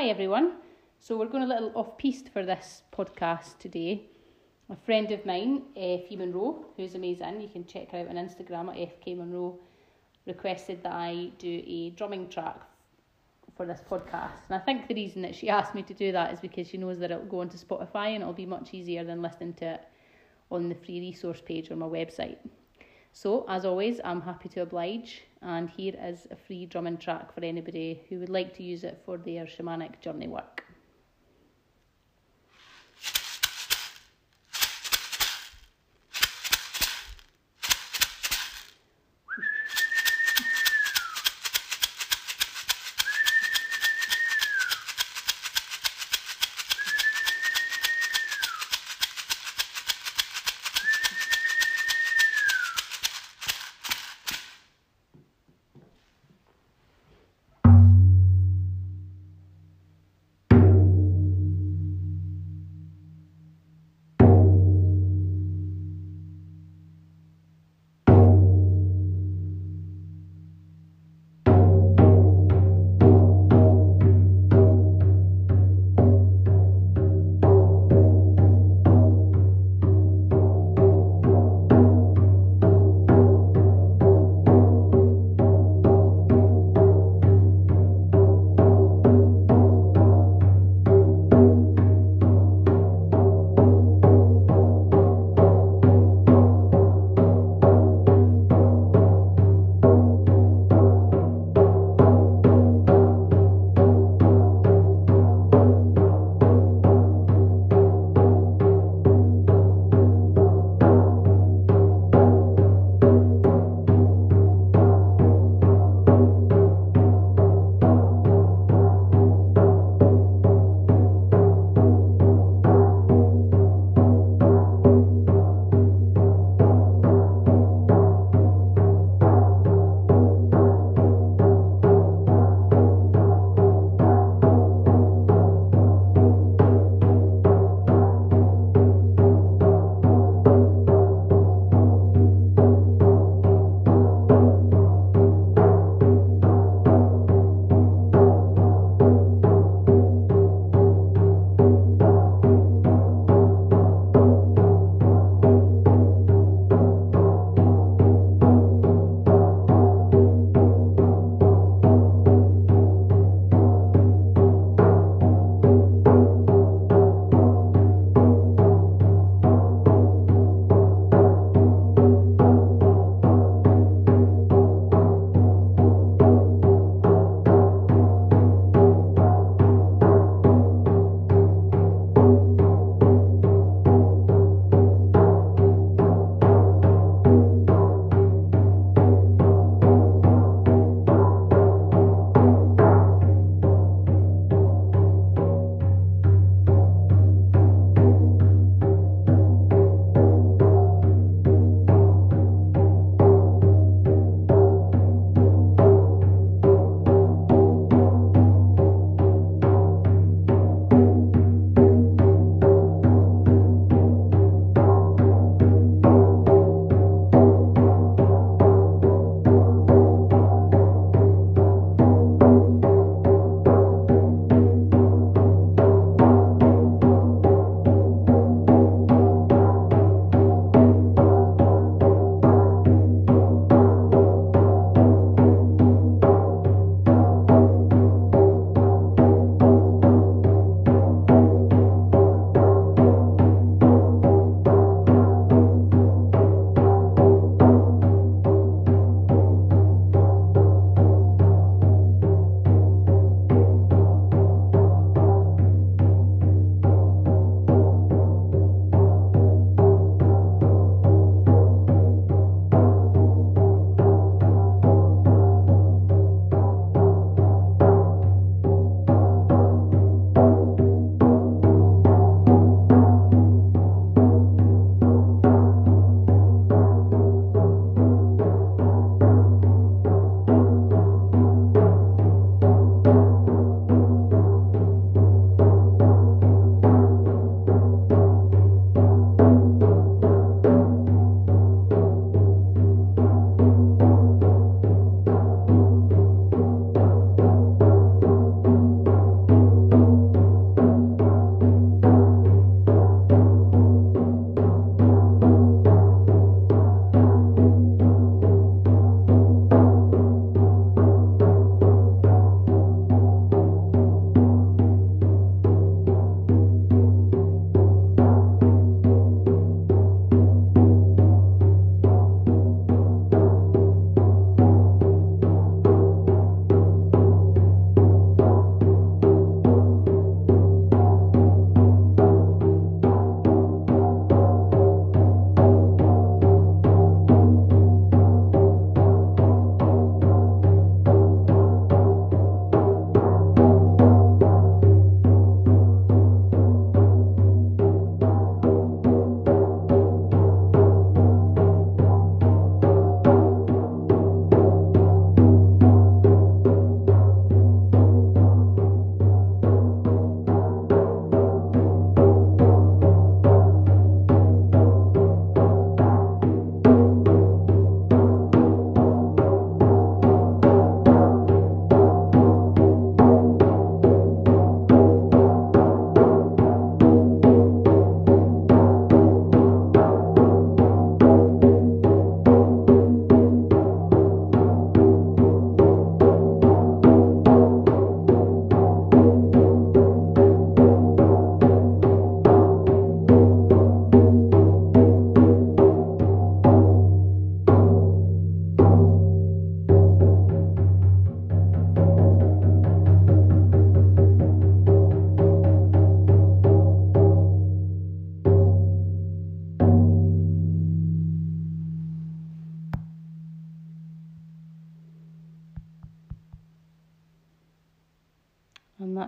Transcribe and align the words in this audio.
Hi 0.00 0.06
everyone. 0.06 0.52
So 0.98 1.18
we're 1.18 1.26
going 1.26 1.42
a 1.42 1.46
little 1.46 1.72
off 1.74 1.98
piste 1.98 2.30
for 2.30 2.42
this 2.42 2.84
podcast 2.90 3.58
today. 3.58 4.06
A 4.70 4.76
friend 4.86 5.12
of 5.12 5.26
mine, 5.26 5.64
eh, 5.76 5.98
Fee 6.08 6.16
Monroe, 6.16 6.64
who's 6.74 6.94
amazing, 6.94 7.42
you 7.42 7.50
can 7.50 7.66
check 7.66 7.90
her 7.90 7.98
out 7.98 8.08
on 8.08 8.14
Instagram 8.14 8.70
at 8.70 8.78
FK 8.78 9.18
Monroe, 9.18 9.58
requested 10.24 10.82
that 10.84 10.94
I 10.94 11.32
do 11.38 11.62
a 11.66 11.90
drumming 11.90 12.30
track 12.30 12.62
for 13.54 13.66
this 13.66 13.82
podcast. 13.90 14.40
And 14.48 14.54
I 14.54 14.60
think 14.60 14.88
the 14.88 14.94
reason 14.94 15.20
that 15.20 15.34
she 15.34 15.50
asked 15.50 15.74
me 15.74 15.82
to 15.82 15.92
do 15.92 16.12
that 16.12 16.32
is 16.32 16.40
because 16.40 16.66
she 16.66 16.78
knows 16.78 16.98
that 17.00 17.10
it'll 17.10 17.26
go 17.26 17.42
onto 17.42 17.58
Spotify 17.58 18.14
and 18.14 18.22
it'll 18.22 18.32
be 18.32 18.46
much 18.46 18.72
easier 18.72 19.04
than 19.04 19.20
listening 19.20 19.52
to 19.56 19.74
it 19.74 19.82
on 20.50 20.70
the 20.70 20.76
free 20.76 21.00
resource 21.00 21.42
page 21.44 21.70
on 21.70 21.78
my 21.78 21.86
website. 21.86 22.38
So, 23.12 23.44
as 23.48 23.64
always, 23.64 24.00
I'm 24.04 24.20
happy 24.20 24.48
to 24.50 24.60
oblige, 24.60 25.22
and 25.42 25.68
here 25.68 25.94
is 26.00 26.28
a 26.30 26.36
free 26.36 26.66
drumming 26.66 26.98
track 26.98 27.34
for 27.34 27.44
anybody 27.44 28.02
who 28.08 28.20
would 28.20 28.28
like 28.28 28.54
to 28.56 28.62
use 28.62 28.84
it 28.84 29.02
for 29.04 29.18
their 29.18 29.46
shamanic 29.46 30.00
journey 30.00 30.28
work. 30.28 30.64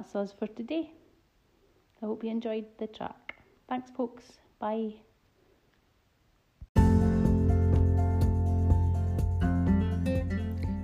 That's 0.02 0.16
us 0.16 0.32
for 0.36 0.48
today. 0.48 0.90
I 2.02 2.06
hope 2.06 2.24
you 2.24 2.30
enjoyed 2.30 2.66
the 2.78 2.88
track. 2.88 3.36
Thanks, 3.68 3.90
folks. 3.96 4.24
Bye. 4.58 4.94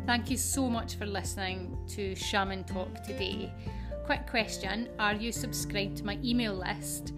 Thank 0.06 0.30
you 0.30 0.36
so 0.36 0.70
much 0.70 0.94
for 0.94 1.04
listening 1.04 1.76
to 1.88 2.14
Shaman 2.14 2.64
Talk 2.64 3.02
today. 3.02 3.52
Quick 4.06 4.26
question 4.26 4.88
Are 4.98 5.14
you 5.14 5.32
subscribed 5.32 5.96
to 5.98 6.04
my 6.04 6.18
email 6.22 6.54
list? 6.54 7.12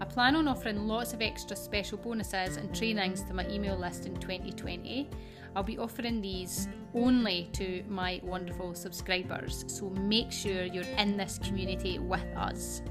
I 0.00 0.04
plan 0.06 0.34
on 0.34 0.48
offering 0.48 0.88
lots 0.88 1.12
of 1.12 1.20
extra 1.20 1.56
special 1.56 1.98
bonuses 1.98 2.56
and 2.56 2.74
trainings 2.74 3.22
to 3.24 3.34
my 3.34 3.46
email 3.48 3.76
list 3.76 4.06
in 4.06 4.14
2020. 4.16 5.08
I'll 5.54 5.62
be 5.62 5.78
offering 5.78 6.20
these 6.20 6.68
only 6.94 7.48
to 7.52 7.82
my 7.88 8.20
wonderful 8.22 8.74
subscribers, 8.74 9.64
so 9.66 9.90
make 9.90 10.30
sure 10.30 10.64
you're 10.64 10.84
in 10.98 11.16
this 11.16 11.38
community 11.42 11.98
with 11.98 12.24
us. 12.36 12.82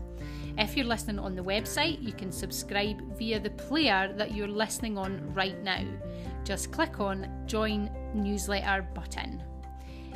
If 0.57 0.77
you're 0.77 0.85
listening 0.85 1.19
on 1.19 1.35
the 1.35 1.43
website, 1.43 2.01
you 2.01 2.13
can 2.13 2.31
subscribe 2.31 3.17
via 3.17 3.39
the 3.39 3.49
player 3.49 4.13
that 4.17 4.35
you're 4.35 4.47
listening 4.47 4.97
on 4.97 5.33
right 5.33 5.61
now. 5.63 5.83
Just 6.43 6.71
click 6.71 6.99
on 6.99 7.27
Join 7.47 7.89
Newsletter 8.13 8.87
button. 8.93 9.41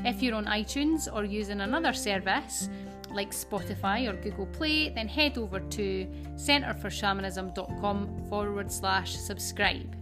If 0.05 0.21
you're 0.21 0.35
on 0.35 0.45
iTunes 0.45 1.11
or 1.11 1.23
using 1.23 1.61
another 1.61 1.93
service, 1.93 2.69
like 3.09 3.31
Spotify 3.31 4.07
or 4.07 4.21
Google 4.21 4.45
Play, 4.45 4.89
then 4.89 5.07
head 5.07 5.37
over 5.37 5.59
to 5.59 6.07
centreforshamanism.com 6.35 8.27
forward 8.29 8.71
slash 8.71 9.15
subscribe. 9.15 9.95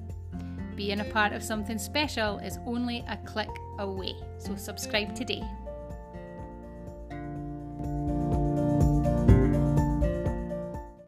Being 0.76 1.00
a 1.00 1.06
part 1.06 1.32
of 1.32 1.42
something 1.42 1.78
special 1.78 2.38
is 2.40 2.60
only 2.66 3.06
a 3.08 3.16
click 3.18 3.50
away, 3.80 4.16
so 4.38 4.56
subscribe 4.56 5.16
today. 5.16 5.42